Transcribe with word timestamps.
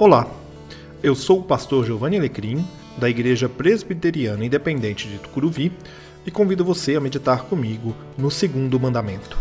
Olá, 0.00 0.26
eu 1.02 1.14
sou 1.14 1.40
o 1.40 1.42
pastor 1.42 1.84
Giovanni 1.84 2.16
Alecrim, 2.16 2.64
da 2.96 3.10
Igreja 3.10 3.50
Presbiteriana 3.50 4.42
Independente 4.42 5.06
de 5.06 5.18
Tucuruvi, 5.18 5.70
e 6.24 6.30
convido 6.30 6.64
você 6.64 6.96
a 6.96 7.00
meditar 7.00 7.42
comigo 7.42 7.94
no 8.16 8.30
segundo 8.30 8.80
mandamento. 8.80 9.36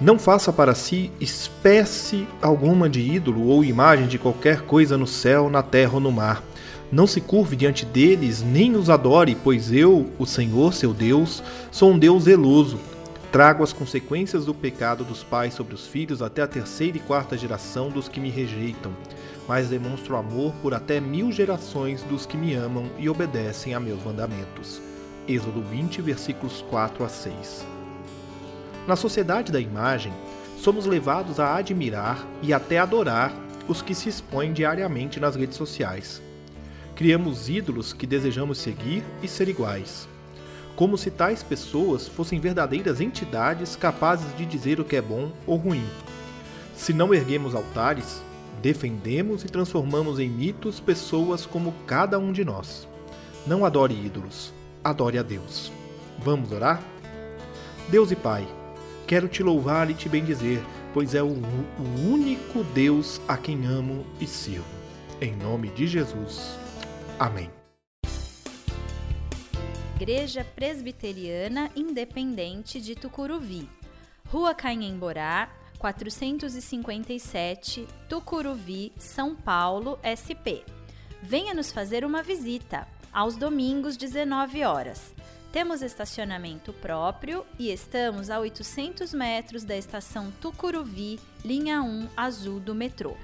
Não 0.00 0.16
faça 0.16 0.52
para 0.52 0.72
si 0.72 1.10
espécie 1.20 2.28
alguma 2.40 2.88
de 2.88 3.00
ídolo 3.00 3.48
ou 3.48 3.64
imagem 3.64 4.06
de 4.06 4.18
qualquer 4.18 4.60
coisa 4.60 4.96
no 4.96 5.04
céu, 5.04 5.50
na 5.50 5.64
terra 5.64 5.94
ou 5.94 6.00
no 6.00 6.12
mar. 6.12 6.44
Não 6.92 7.04
se 7.04 7.20
curve 7.20 7.56
diante 7.56 7.84
deles, 7.84 8.40
nem 8.40 8.76
os 8.76 8.88
adore, 8.88 9.36
pois 9.42 9.72
eu, 9.72 10.06
o 10.16 10.24
Senhor 10.24 10.74
seu 10.74 10.94
Deus, 10.94 11.42
sou 11.72 11.90
um 11.90 11.98
Deus 11.98 12.22
zeloso. 12.22 12.78
Trago 13.30 13.62
as 13.62 13.72
consequências 13.72 14.46
do 14.46 14.54
pecado 14.54 15.04
dos 15.04 15.22
pais 15.22 15.54
sobre 15.54 15.74
os 15.74 15.86
filhos 15.86 16.22
até 16.22 16.42
a 16.42 16.46
terceira 16.46 16.96
e 16.96 17.00
quarta 17.00 17.36
geração 17.36 17.90
dos 17.90 18.08
que 18.08 18.20
me 18.20 18.30
rejeitam 18.30 18.92
mas 19.48 19.70
demonstro 19.70 20.14
amor 20.14 20.52
por 20.60 20.74
até 20.74 21.00
mil 21.00 21.32
gerações 21.32 22.02
dos 22.02 22.26
que 22.26 22.36
me 22.36 22.52
amam 22.52 22.90
e 22.98 23.08
obedecem 23.08 23.72
a 23.72 23.80
meus 23.80 24.04
mandamentos. 24.04 24.80
Êxodo 25.26 25.62
20, 25.62 26.02
versículos 26.02 26.62
4 26.68 27.02
a 27.02 27.08
6. 27.08 27.66
Na 28.86 28.94
sociedade 28.94 29.50
da 29.50 29.58
imagem, 29.58 30.12
somos 30.58 30.84
levados 30.84 31.40
a 31.40 31.56
admirar 31.56 32.26
e 32.42 32.52
até 32.52 32.78
adorar 32.78 33.32
os 33.66 33.80
que 33.80 33.94
se 33.94 34.10
expõem 34.10 34.52
diariamente 34.52 35.18
nas 35.18 35.34
redes 35.34 35.56
sociais. 35.56 36.22
Criamos 36.94 37.48
ídolos 37.48 37.94
que 37.94 38.06
desejamos 38.06 38.58
seguir 38.58 39.02
e 39.22 39.28
ser 39.28 39.48
iguais. 39.48 40.06
Como 40.78 40.96
se 40.96 41.10
tais 41.10 41.42
pessoas 41.42 42.08
fossem 42.08 42.40
verdadeiras 42.40 43.02
entidades 43.02 43.76
capazes 43.76 44.34
de 44.38 44.46
dizer 44.46 44.80
o 44.80 44.84
que 44.84 44.96
é 44.96 45.02
bom 45.02 45.32
ou 45.46 45.56
ruim. 45.56 45.84
Se 46.74 46.94
não 46.94 47.12
erguemos 47.12 47.54
altares, 47.54 48.22
Defendemos 48.60 49.44
e 49.44 49.46
transformamos 49.46 50.18
em 50.18 50.28
mitos 50.28 50.80
pessoas 50.80 51.46
como 51.46 51.72
cada 51.86 52.18
um 52.18 52.32
de 52.32 52.44
nós. 52.44 52.88
Não 53.46 53.64
adore 53.64 53.94
ídolos, 53.94 54.52
adore 54.82 55.18
a 55.18 55.22
Deus. 55.22 55.72
Vamos 56.18 56.50
orar? 56.50 56.82
Deus 57.88 58.10
e 58.10 58.16
Pai, 58.16 58.46
quero 59.06 59.28
te 59.28 59.42
louvar 59.42 59.88
e 59.90 59.94
te 59.94 60.08
bendizer, 60.08 60.60
pois 60.92 61.14
é 61.14 61.22
o, 61.22 61.28
o 61.28 62.12
único 62.12 62.64
Deus 62.74 63.20
a 63.28 63.36
quem 63.36 63.64
amo 63.64 64.04
e 64.20 64.26
sirvo. 64.26 64.66
Em 65.20 65.34
nome 65.36 65.68
de 65.68 65.86
Jesus. 65.86 66.58
Amém. 67.18 67.48
Igreja 70.00 70.46
Presbiteriana 70.54 71.72
Independente 71.74 72.80
de 72.80 72.94
Tucuruvi, 72.94 73.68
Rua 74.28 74.54
Canhemborá, 74.54 75.50
457, 75.76 77.84
Tucuruvi, 78.08 78.92
São 78.96 79.34
Paulo, 79.34 79.98
SP. 80.06 80.62
Venha 81.20 81.52
nos 81.52 81.72
fazer 81.72 82.04
uma 82.04 82.22
visita, 82.22 82.86
aos 83.12 83.36
domingos, 83.36 83.96
19 83.96 84.62
horas. 84.62 85.12
Temos 85.50 85.82
estacionamento 85.82 86.72
próprio 86.72 87.44
e 87.58 87.72
estamos 87.72 88.30
a 88.30 88.38
800 88.38 89.12
metros 89.12 89.64
da 89.64 89.76
estação 89.76 90.30
Tucuruvi, 90.40 91.18
linha 91.44 91.82
1 91.82 92.06
azul 92.16 92.60
do 92.60 92.72
metrô. 92.72 93.16